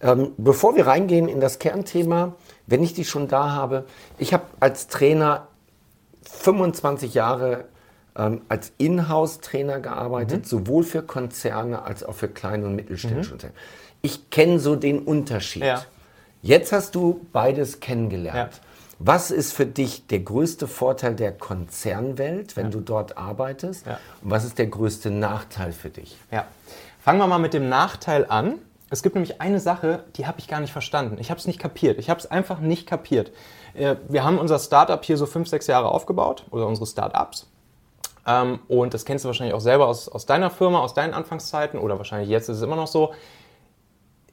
Ähm, 0.00 0.32
bevor 0.36 0.76
wir 0.76 0.86
reingehen 0.86 1.28
in 1.28 1.40
das 1.40 1.58
Kernthema, 1.58 2.34
wenn 2.66 2.82
ich 2.82 2.94
dich 2.94 3.08
schon 3.08 3.28
da 3.28 3.50
habe, 3.50 3.84
ich 4.18 4.32
habe 4.32 4.44
als 4.60 4.86
Trainer 4.86 5.48
25 6.22 7.14
Jahre 7.14 7.64
ähm, 8.16 8.42
als 8.48 8.72
Inhouse-Trainer 8.78 9.80
gearbeitet, 9.80 10.44
mhm. 10.44 10.48
sowohl 10.48 10.84
für 10.84 11.02
Konzerne 11.02 11.82
als 11.82 12.04
auch 12.04 12.14
für 12.14 12.28
kleine 12.28 12.66
und 12.66 12.76
mittelständische 12.76 13.30
mhm. 13.30 13.34
Unternehmen. 13.34 13.58
Ich 14.02 14.30
kenne 14.30 14.58
so 14.60 14.76
den 14.76 15.00
Unterschied. 15.00 15.64
Ja. 15.64 15.84
Jetzt 16.42 16.72
hast 16.72 16.94
du 16.94 17.26
beides 17.32 17.80
kennengelernt. 17.80 18.54
Ja. 18.54 18.60
Was 19.00 19.30
ist 19.30 19.52
für 19.52 19.66
dich 19.66 20.06
der 20.08 20.20
größte 20.20 20.66
Vorteil 20.66 21.14
der 21.14 21.32
Konzernwelt, 21.32 22.56
wenn 22.56 22.66
ja. 22.66 22.70
du 22.70 22.80
dort 22.80 23.16
arbeitest? 23.16 23.86
Und 23.86 24.30
was 24.30 24.44
ist 24.44 24.58
der 24.58 24.66
größte 24.66 25.10
Nachteil 25.10 25.72
für 25.72 25.90
dich? 25.90 26.16
Fangen 27.00 27.20
wir 27.20 27.28
mal 27.28 27.38
mit 27.38 27.54
dem 27.54 27.68
Nachteil 27.68 28.26
an. 28.28 28.56
Es 28.90 29.02
gibt 29.02 29.14
nämlich 29.14 29.40
eine 29.40 29.60
Sache, 29.60 30.04
die 30.16 30.26
habe 30.26 30.38
ich 30.38 30.48
gar 30.48 30.60
nicht 30.60 30.72
verstanden. 30.72 31.18
Ich 31.18 31.30
habe 31.30 31.38
es 31.38 31.46
nicht 31.46 31.58
kapiert. 31.58 31.98
Ich 31.98 32.08
habe 32.08 32.18
es 32.18 32.30
einfach 32.30 32.58
nicht 32.60 32.86
kapiert. 32.86 33.32
Äh, 33.74 33.96
wir 34.08 34.24
haben 34.24 34.38
unser 34.38 34.58
Startup 34.58 35.04
hier 35.04 35.16
so 35.16 35.26
fünf, 35.26 35.48
sechs 35.48 35.66
Jahre 35.66 35.90
aufgebaut 35.90 36.44
oder 36.50 36.66
unsere 36.66 36.86
Startups. 36.86 37.50
Ähm, 38.26 38.60
und 38.68 38.94
das 38.94 39.04
kennst 39.04 39.24
du 39.24 39.28
wahrscheinlich 39.28 39.54
auch 39.54 39.60
selber 39.60 39.86
aus, 39.88 40.08
aus 40.08 40.26
deiner 40.26 40.50
Firma, 40.50 40.80
aus 40.80 40.94
deinen 40.94 41.14
Anfangszeiten 41.14 41.78
oder 41.78 41.98
wahrscheinlich 41.98 42.28
jetzt 42.28 42.48
ist 42.48 42.58
es 42.58 42.62
immer 42.62 42.76
noch 42.76 42.86
so. 42.86 43.12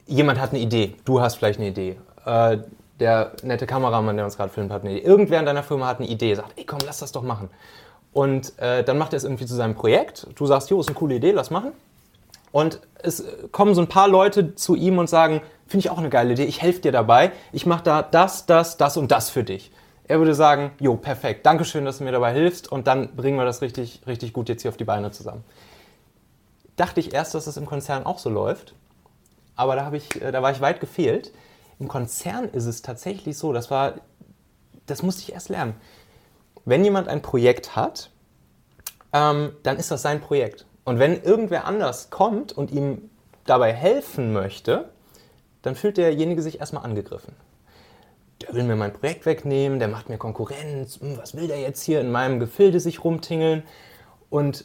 Jemand 0.06 0.40
hat 0.40 0.50
eine 0.50 0.60
Idee, 0.60 0.94
du 1.04 1.20
hast 1.20 1.36
vielleicht 1.36 1.58
eine 1.58 1.68
Idee. 1.68 1.98
Äh, 2.24 2.58
der 3.00 3.32
nette 3.42 3.66
Kameramann, 3.66 4.16
der 4.16 4.24
uns 4.24 4.36
gerade 4.36 4.50
filmt, 4.50 4.72
hat 4.72 4.82
eine 4.82 4.92
Idee. 4.92 5.06
Irgendwer 5.06 5.40
in 5.40 5.46
deiner 5.46 5.62
Firma 5.62 5.86
hat 5.86 5.98
eine 5.98 6.08
Idee, 6.08 6.34
sagt, 6.34 6.52
ey 6.56 6.64
komm, 6.64 6.78
lass 6.86 6.98
das 6.98 7.12
doch 7.12 7.22
machen. 7.22 7.50
Und 8.12 8.58
äh, 8.58 8.82
dann 8.82 8.96
macht 8.96 9.12
er 9.12 9.18
es 9.18 9.24
irgendwie 9.24 9.44
zu 9.44 9.54
seinem 9.54 9.74
Projekt. 9.74 10.26
Du 10.34 10.46
sagst, 10.46 10.70
jo, 10.70 10.80
ist 10.80 10.88
eine 10.88 10.94
coole 10.94 11.16
Idee, 11.16 11.32
lass 11.32 11.50
machen. 11.50 11.72
Und 12.56 12.80
es 13.02 13.22
kommen 13.52 13.74
so 13.74 13.82
ein 13.82 13.86
paar 13.86 14.08
Leute 14.08 14.54
zu 14.54 14.76
ihm 14.76 14.96
und 14.96 15.10
sagen, 15.10 15.42
finde 15.66 15.80
ich 15.80 15.90
auch 15.90 15.98
eine 15.98 16.08
geile 16.08 16.32
Idee, 16.32 16.44
ich 16.44 16.62
helfe 16.62 16.80
dir 16.80 16.90
dabei, 16.90 17.32
ich 17.52 17.66
mache 17.66 17.82
da 17.82 18.00
das, 18.00 18.46
das, 18.46 18.78
das 18.78 18.96
und 18.96 19.10
das 19.10 19.28
für 19.28 19.44
dich. 19.44 19.70
Er 20.04 20.20
würde 20.20 20.34
sagen, 20.34 20.70
jo, 20.80 20.96
perfekt, 20.96 21.44
danke 21.44 21.66
schön, 21.66 21.84
dass 21.84 21.98
du 21.98 22.04
mir 22.04 22.12
dabei 22.12 22.32
hilfst 22.32 22.72
und 22.72 22.86
dann 22.86 23.14
bringen 23.14 23.36
wir 23.36 23.44
das 23.44 23.60
richtig, 23.60 24.00
richtig 24.06 24.32
gut 24.32 24.48
jetzt 24.48 24.62
hier 24.62 24.70
auf 24.70 24.78
die 24.78 24.84
Beine 24.84 25.10
zusammen. 25.10 25.44
Dachte 26.76 26.98
ich 27.00 27.12
erst, 27.12 27.34
dass 27.34 27.44
das 27.44 27.58
im 27.58 27.66
Konzern 27.66 28.06
auch 28.06 28.18
so 28.18 28.30
läuft, 28.30 28.74
aber 29.54 29.76
da, 29.76 29.92
ich, 29.92 30.22
äh, 30.22 30.32
da 30.32 30.40
war 30.40 30.50
ich 30.50 30.62
weit 30.62 30.80
gefehlt. 30.80 31.32
Im 31.78 31.88
Konzern 31.88 32.48
ist 32.48 32.64
es 32.64 32.80
tatsächlich 32.80 33.36
so, 33.36 33.52
das 33.52 33.70
war, 33.70 33.96
das 34.86 35.02
musste 35.02 35.20
ich 35.20 35.34
erst 35.34 35.50
lernen. 35.50 35.74
Wenn 36.64 36.82
jemand 36.84 37.08
ein 37.08 37.20
Projekt 37.20 37.76
hat, 37.76 38.08
ähm, 39.12 39.52
dann 39.62 39.76
ist 39.76 39.90
das 39.90 40.00
sein 40.00 40.22
Projekt. 40.22 40.64
Und 40.86 41.00
wenn 41.00 41.20
irgendwer 41.20 41.64
anders 41.66 42.10
kommt 42.10 42.52
und 42.52 42.70
ihm 42.70 43.10
dabei 43.44 43.72
helfen 43.72 44.32
möchte, 44.32 44.88
dann 45.62 45.74
fühlt 45.74 45.96
derjenige 45.96 46.40
sich 46.42 46.60
erstmal 46.60 46.84
angegriffen. 46.84 47.34
Der 48.40 48.54
will 48.54 48.62
mir 48.62 48.76
mein 48.76 48.92
Projekt 48.92 49.26
wegnehmen, 49.26 49.80
der 49.80 49.88
macht 49.88 50.08
mir 50.08 50.16
Konkurrenz, 50.16 51.00
hm, 51.00 51.18
was 51.18 51.36
will 51.36 51.48
der 51.48 51.58
jetzt 51.60 51.82
hier 51.82 52.00
in 52.00 52.12
meinem 52.12 52.38
Gefilde 52.38 52.78
sich 52.78 53.02
rumtingeln? 53.02 53.64
Und 54.30 54.64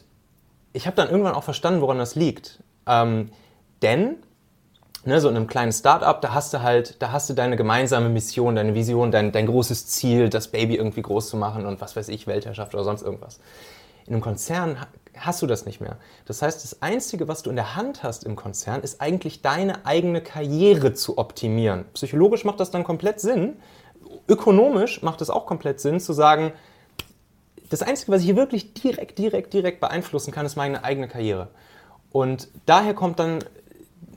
ich 0.72 0.86
habe 0.86 0.94
dann 0.94 1.10
irgendwann 1.10 1.34
auch 1.34 1.42
verstanden, 1.42 1.80
woran 1.80 1.98
das 1.98 2.14
liegt. 2.14 2.62
Ähm, 2.86 3.32
denn 3.82 4.18
ne, 5.04 5.20
so 5.20 5.28
in 5.28 5.34
einem 5.34 5.48
kleinen 5.48 5.72
Startup, 5.72 6.20
da 6.20 6.32
hast 6.32 6.54
du 6.54 6.62
halt, 6.62 7.02
da 7.02 7.10
hast 7.10 7.30
du 7.30 7.34
deine 7.34 7.56
gemeinsame 7.56 8.08
Mission, 8.08 8.54
deine 8.54 8.76
Vision, 8.76 9.10
dein, 9.10 9.32
dein 9.32 9.46
großes 9.46 9.88
Ziel, 9.88 10.28
das 10.28 10.46
Baby 10.48 10.76
irgendwie 10.76 11.02
groß 11.02 11.30
zu 11.30 11.36
machen 11.36 11.66
und 11.66 11.80
was 11.80 11.96
weiß 11.96 12.08
ich, 12.10 12.28
Weltherrschaft 12.28 12.74
oder 12.74 12.84
sonst 12.84 13.02
irgendwas. 13.02 13.40
In 14.06 14.14
einem 14.14 14.22
Konzern 14.22 14.78
hast 15.16 15.42
du 15.42 15.46
das 15.46 15.66
nicht 15.66 15.80
mehr. 15.80 15.96
Das 16.26 16.42
heißt, 16.42 16.64
das 16.64 16.82
Einzige, 16.82 17.28
was 17.28 17.42
du 17.42 17.50
in 17.50 17.56
der 17.56 17.76
Hand 17.76 18.02
hast 18.02 18.24
im 18.24 18.36
Konzern, 18.36 18.82
ist 18.82 19.00
eigentlich 19.00 19.42
deine 19.42 19.84
eigene 19.86 20.22
Karriere 20.22 20.94
zu 20.94 21.18
optimieren. 21.18 21.84
Psychologisch 21.94 22.44
macht 22.44 22.60
das 22.60 22.70
dann 22.70 22.84
komplett 22.84 23.20
Sinn. 23.20 23.56
Ökonomisch 24.28 25.02
macht 25.02 25.20
es 25.20 25.30
auch 25.30 25.46
komplett 25.46 25.80
Sinn 25.80 26.00
zu 26.00 26.12
sagen, 26.12 26.52
das 27.68 27.82
Einzige, 27.82 28.12
was 28.12 28.20
ich 28.20 28.26
hier 28.26 28.36
wirklich 28.36 28.74
direkt, 28.74 29.18
direkt, 29.18 29.52
direkt 29.54 29.80
beeinflussen 29.80 30.30
kann, 30.30 30.44
ist 30.44 30.56
meine 30.56 30.84
eigene 30.84 31.08
Karriere. 31.08 31.48
Und 32.10 32.48
daher 32.66 32.92
kommt 32.92 33.18
dann 33.18 33.38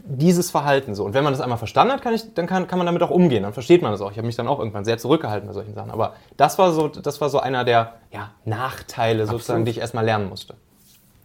dieses 0.08 0.52
Verhalten 0.52 0.94
so. 0.94 1.04
Und 1.04 1.14
wenn 1.14 1.24
man 1.24 1.34
das 1.34 1.42
einmal 1.42 1.58
verstanden 1.58 1.94
hat, 1.94 2.02
kann 2.02 2.14
ich, 2.14 2.34
dann 2.34 2.48
kann, 2.48 2.68
kann 2.68 2.78
man 2.78 2.86
damit 2.86 3.02
auch 3.02 3.10
umgehen. 3.10 3.44
Dann 3.44 3.54
versteht 3.54 3.82
man 3.82 3.92
das 3.92 4.02
auch. 4.02 4.12
Ich 4.12 4.18
habe 4.18 4.28
mich 4.28 4.36
dann 4.36 4.48
auch 4.48 4.60
irgendwann 4.60 4.86
sehr 4.86 4.98
zurückgehalten 4.98 5.48
bei 5.48 5.54
solchen 5.54 5.74
Sachen. 5.74 5.90
Aber 5.90 6.16
das 6.38 6.60
war 6.60 6.74
so, 6.74 6.90
das 6.90 7.22
war 7.22 7.30
so 7.30 7.40
einer 7.40 7.64
der 7.64 7.94
ja, 8.12 8.32
Nachteile 8.44 9.24
Absolut. 9.24 9.42
sozusagen, 9.42 9.66
die 9.66 9.72
ich 9.72 9.80
erstmal 9.80 10.06
lernen 10.06 10.30
musste. 10.30 10.56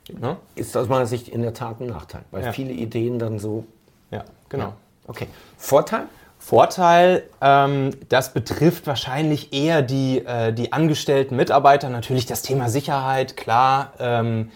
Ne? 0.09 0.37
Ist 0.55 0.77
aus 0.77 0.88
meiner 0.88 1.06
Sicht 1.06 1.28
in 1.28 1.43
der 1.43 1.55
Tat 1.55 1.81
ein 1.81 1.87
Nachteil, 1.87 2.22
weil 2.31 2.44
ja. 2.44 2.53
viele 2.53 2.72
Ideen 2.72 3.19
dann 3.19 3.38
so. 3.38 3.65
Ja, 4.11 4.25
genau. 4.49 4.65
Ja. 4.65 4.77
Okay. 5.06 5.27
Vorteil? 5.56 6.06
Vorteil, 6.38 7.25
ähm, 7.43 7.91
das 8.09 8.33
betrifft 8.33 8.87
wahrscheinlich 8.87 9.53
eher 9.53 9.83
die, 9.83 10.25
äh, 10.25 10.53
die 10.53 10.72
angestellten 10.72 11.37
Mitarbeiter. 11.37 11.91
Natürlich 11.91 12.25
das 12.25 12.43
Thema 12.43 12.71
Sicherheit, 12.71 13.37
klar. 13.37 13.93
Ähm, 13.99 14.50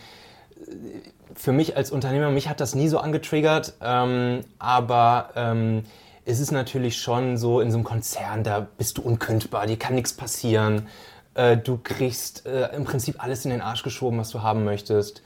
für 1.34 1.52
mich 1.52 1.76
als 1.76 1.90
Unternehmer, 1.90 2.30
mich 2.30 2.48
hat 2.48 2.60
das 2.60 2.74
nie 2.74 2.88
so 2.88 2.98
angetriggert, 2.98 3.74
ähm, 3.82 4.44
aber 4.58 5.30
ähm, 5.36 5.84
es 6.24 6.40
ist 6.40 6.52
natürlich 6.52 6.96
schon 6.96 7.36
so 7.36 7.60
in 7.60 7.70
so 7.70 7.76
einem 7.76 7.84
Konzern, 7.84 8.44
da 8.44 8.66
bist 8.78 8.96
du 8.96 9.02
unkündbar, 9.02 9.66
dir 9.66 9.78
kann 9.78 9.94
nichts 9.94 10.14
passieren. 10.14 10.88
Äh, 11.34 11.56
du 11.56 11.78
kriegst 11.82 12.46
äh, 12.46 12.74
im 12.74 12.84
Prinzip 12.84 13.22
alles 13.22 13.44
in 13.44 13.50
den 13.50 13.60
Arsch 13.60 13.82
geschoben, 13.82 14.18
was 14.18 14.30
du 14.30 14.42
haben 14.42 14.64
möchtest. 14.64 15.22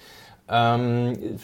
Ähm, 0.51 1.39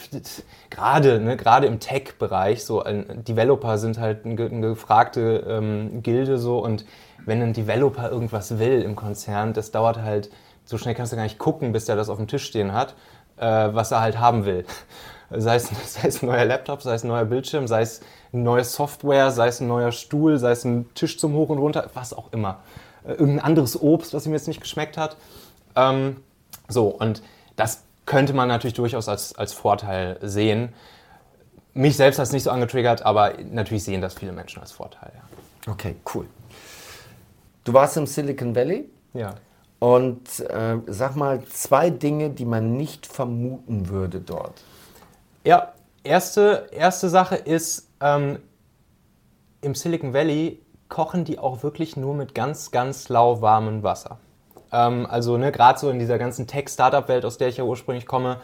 gerade 0.71 1.21
ne, 1.21 1.37
gerade 1.37 1.67
im 1.67 1.79
Tech-Bereich, 1.79 2.65
so 2.65 2.83
ein 2.83 3.23
Developer 3.25 3.77
sind 3.77 3.99
halt 3.99 4.25
eine, 4.25 4.43
eine 4.47 4.69
gefragte 4.69 5.45
ähm, 5.47 6.03
Gilde 6.03 6.39
so 6.39 6.59
und 6.65 6.87
wenn 7.27 7.43
ein 7.43 7.53
Developer 7.53 8.11
irgendwas 8.11 8.59
will 8.59 8.81
im 8.83 8.97
Konzern, 8.97 9.53
das 9.53 9.71
dauert 9.71 10.01
halt, 10.01 10.31
so 10.65 10.79
schnell 10.79 10.95
kannst 10.95 11.13
du 11.13 11.17
gar 11.17 11.25
nicht 11.25 11.39
gucken, 11.39 11.73
bis 11.73 11.85
der 11.85 11.97
das 11.97 12.09
auf 12.09 12.17
dem 12.17 12.29
Tisch 12.29 12.45
stehen 12.45 12.73
hat, 12.73 12.95
äh, 13.37 13.45
was 13.45 13.91
er 13.91 14.01
halt 14.01 14.19
haben 14.19 14.47
will. 14.47 14.65
Sei 15.31 15.57
es, 15.57 15.69
sei 15.95 16.09
es 16.09 16.23
ein 16.23 16.27
neuer 16.27 16.45
Laptop, 16.45 16.83
sei 16.83 16.95
es 16.95 17.03
ein 17.03 17.09
neuer 17.09 17.25
Bildschirm, 17.25 17.67
sei 17.67 17.83
es 17.83 18.01
neue 18.31 18.63
Software, 18.63 19.31
sei 19.31 19.49
es 19.49 19.61
ein 19.61 19.67
neuer 19.67 19.91
Stuhl, 19.91 20.39
sei 20.39 20.53
es 20.53 20.65
ein 20.65 20.93
Tisch 20.95 21.19
zum 21.19 21.33
Hoch 21.35 21.49
und 21.49 21.59
Runter, 21.59 21.91
was 21.95 22.13
auch 22.13 22.33
immer. 22.33 22.59
Äh, 23.04 23.12
irgendein 23.12 23.41
anderes 23.41 23.81
Obst, 23.81 24.15
was 24.15 24.26
ihm 24.26 24.32
jetzt 24.32 24.48
nicht 24.48 24.60
geschmeckt 24.60 24.97
hat. 24.97 25.16
Ähm, 25.76 26.16
so, 26.69 26.88
und 26.88 27.22
das 27.56 27.82
könnte 28.06 28.32
man 28.32 28.48
natürlich 28.48 28.75
durchaus 28.75 29.09
als, 29.09 29.37
als 29.37 29.53
Vorteil 29.53 30.19
sehen. 30.20 30.72
Mich 31.72 31.97
selbst 31.97 32.19
hat 32.19 32.26
es 32.26 32.32
nicht 32.32 32.44
so 32.44 32.50
angetriggert, 32.50 33.04
aber 33.04 33.34
natürlich 33.50 33.84
sehen 33.84 34.00
das 34.00 34.15
viele 34.15 34.32
Menschen 34.32 34.60
als 34.60 34.72
Vorteil. 34.72 35.12
Ja. 35.15 35.72
Okay, 35.72 35.97
cool. 36.15 36.26
Du 37.65 37.72
warst 37.72 37.97
im 37.97 38.06
Silicon 38.06 38.54
Valley. 38.54 38.88
Ja. 39.15 39.34
Und 39.78 40.41
äh, 40.41 40.78
sag 40.86 41.16
mal 41.16 41.44
zwei 41.44 41.91
Dinge, 41.91 42.31
die 42.31 42.44
man 42.44 42.76
nicht 42.76 43.06
vermuten 43.06 43.88
würde 43.88 44.21
dort. 44.21 44.62
Ja, 45.44 45.72
erste, 46.03 46.69
erste 46.71 47.09
Sache 47.09 47.36
ist, 47.36 47.88
ähm, 48.00 48.38
im 49.60 49.75
Silicon 49.75 50.15
Valley 50.15 50.60
kochen 50.94 51.25
die 51.25 51.41
auch 51.41 51.65
wirklich 51.65 51.97
nur 51.97 52.15
mit 52.15 52.37
ganz, 52.37 52.71
ganz 52.71 53.09
lauwarmem 53.09 53.82
Wasser. 53.82 54.19
Ähm, 54.71 55.06
also 55.10 55.37
ne, 55.37 55.50
gerade 55.50 55.77
so 55.77 55.91
in 55.91 55.99
dieser 55.99 56.19
ganzen 56.19 56.47
Tech-Startup-Welt, 56.47 57.25
aus 57.25 57.37
der 57.37 57.49
ich 57.49 57.56
ja 57.56 57.65
ursprünglich 57.65 58.06
komme, 58.06 58.37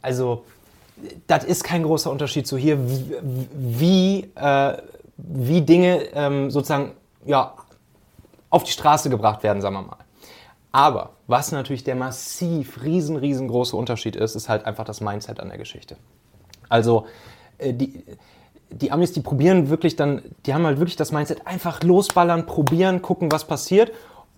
also 0.00 0.44
das 1.26 1.44
ist 1.44 1.64
kein 1.64 1.82
großer 1.82 2.10
Unterschied 2.10 2.46
zu 2.46 2.56
hier, 2.56 2.78
wie, 2.88 3.18
wie, 3.52 4.30
äh, 4.36 4.78
wie 5.18 5.60
Dinge 5.60 5.98
ähm, 6.14 6.50
sozusagen 6.50 6.92
ja, 7.26 7.52
auf 8.48 8.64
die 8.64 8.72
Straße 8.72 9.10
gebracht 9.10 9.42
werden, 9.42 9.60
sagen 9.60 9.74
wir 9.74 9.82
mal. 9.82 9.98
Aber 10.72 11.10
was 11.26 11.52
natürlich 11.52 11.84
der 11.84 11.94
massiv 11.94 12.82
riesen, 12.82 13.16
riesengroße 13.16 13.76
Unterschied 13.76 14.16
ist, 14.16 14.34
ist 14.34 14.48
halt 14.48 14.64
einfach 14.64 14.86
das 14.86 15.02
Mindset 15.02 15.40
an 15.40 15.48
der 15.48 15.58
Geschichte. 15.58 15.98
Also 16.70 17.04
äh, 17.58 17.74
die, 17.74 18.02
die 18.70 18.90
Amis, 18.92 19.12
die 19.12 19.20
probieren 19.20 19.68
wirklich 19.70 19.96
dann, 19.96 20.22
die 20.44 20.54
haben 20.54 20.66
halt 20.66 20.78
wirklich 20.78 20.96
das 20.96 21.12
Mindset, 21.12 21.46
einfach 21.46 21.82
losballern, 21.82 22.46
probieren, 22.46 23.02
gucken, 23.02 23.30
was 23.30 23.44
passiert 23.44 23.92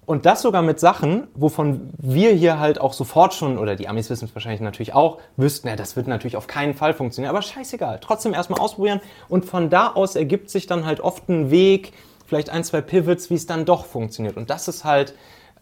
und 0.09 0.25
das 0.25 0.41
sogar 0.41 0.63
mit 0.63 0.81
Sachen, 0.81 1.29
wovon 1.35 1.91
wir 1.99 2.31
hier 2.31 2.59
halt 2.59 2.81
auch 2.81 2.95
sofort 2.95 3.35
schon, 3.35 3.59
oder 3.59 3.77
die 3.77 3.89
Amis 3.89 4.09
wissen 4.09 4.25
es 4.25 4.35
wahrscheinlich 4.35 4.63
natürlich 4.63 4.95
auch, 4.95 5.19
wüssten, 5.37 5.69
ja, 5.69 5.77
das 5.77 5.97
wird 5.97 6.09
natürlich 6.09 6.39
auf 6.39 6.47
keinen 6.47 6.73
Fall 6.73 6.95
funktionieren. 6.95 7.29
Aber 7.29 7.43
scheißegal, 7.43 7.99
trotzdem 8.01 8.33
erstmal 8.33 8.59
ausprobieren. 8.59 9.03
Und 9.29 9.45
von 9.45 9.69
da 9.69 9.89
aus 9.89 10.17
ergibt 10.17 10.49
sich 10.49 10.67
dann 10.67 10.87
halt 10.87 11.01
oft 11.01 11.29
ein 11.29 11.51
Weg, 11.51 11.93
vielleicht 12.25 12.49
ein, 12.49 12.65
zwei 12.65 12.81
Pivots, 12.81 13.29
wie 13.29 13.35
es 13.35 13.47
dann 13.47 13.67
doch 13.67 13.85
funktioniert. 13.85 14.39
Und 14.39 14.49
das 14.49 14.67
ist 14.67 14.83
halt, 14.87 15.13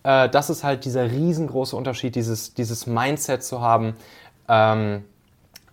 äh, 0.05 0.29
das 0.29 0.49
ist 0.49 0.63
halt 0.63 0.85
dieser 0.85 1.11
riesengroße 1.11 1.75
Unterschied, 1.75 2.15
dieses, 2.15 2.55
dieses 2.55 2.87
Mindset 2.87 3.43
zu 3.43 3.61
haben, 3.61 3.97
ähm, 4.49 5.03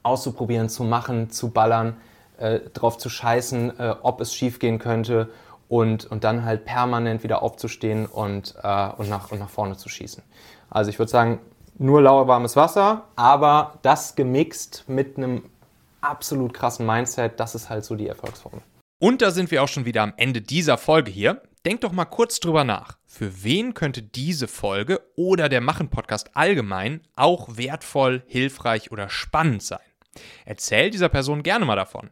auszuprobieren, 0.02 0.68
zu 0.68 0.84
machen, 0.84 1.30
zu 1.30 1.52
ballern, 1.52 1.96
äh, 2.38 2.60
drauf 2.74 2.98
zu 2.98 3.10
scheißen, 3.10 3.80
äh, 3.80 3.96
ob 4.02 4.22
es 4.22 4.34
schief 4.34 4.60
gehen 4.60 4.80
könnte 4.80 5.30
und, 5.70 6.06
und 6.06 6.24
dann 6.24 6.46
halt 6.46 6.66
permanent 6.66 7.24
wieder 7.24 7.42
aufzustehen 7.42 8.06
und, 8.06 8.56
äh, 8.62 8.90
und, 8.98 9.10
nach, 9.10 9.32
und 9.32 9.40
nach 9.40 9.50
vorne 9.50 9.78
zu 9.78 9.90
schießen. 9.90 10.24
Also 10.70 10.90
ich 10.90 11.00
würde 11.00 11.12
sagen, 11.12 11.40
nur 11.78 12.02
lauwarmes 12.02 12.56
Wasser, 12.56 13.04
aber 13.16 13.80
das 13.82 14.16
gemixt 14.16 14.86
mit 14.88 15.18
einem 15.18 15.44
absolut 16.02 16.54
krassen 16.54 16.86
Mindset. 16.86 17.40
Das 17.40 17.56
ist 17.56 17.70
halt 17.70 17.86
so 17.86 17.96
die 17.96 18.08
Erfolgsformel. 18.08 18.62
Und 19.00 19.22
da 19.22 19.32
sind 19.32 19.52
wir 19.52 19.64
auch 19.64 19.68
schon 19.68 19.86
wieder 19.86 20.02
am 20.02 20.14
Ende 20.18 20.42
dieser 20.42 20.78
Folge 20.78 21.12
hier. 21.12 21.42
Denk 21.66 21.82
doch 21.82 21.92
mal 21.92 22.06
kurz 22.06 22.40
drüber 22.40 22.64
nach. 22.64 22.98
Für 23.06 23.44
wen 23.44 23.74
könnte 23.74 24.02
diese 24.02 24.48
Folge 24.48 25.02
oder 25.16 25.50
der 25.50 25.62
Machen-Podcast 25.62 26.36
allgemein 26.36 27.02
auch 27.16 27.58
wertvoll, 27.58 28.24
hilfreich 28.28 28.92
oder 28.92 29.10
spannend 29.10 29.64
sein? 29.64 29.80
Erzähl 30.46 30.90
dieser 30.90 31.10
Person 31.10 31.44
gerne 31.44 31.66
mal 31.66 31.76
davon. 31.76 32.12